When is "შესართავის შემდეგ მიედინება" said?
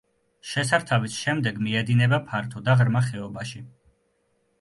0.51-2.19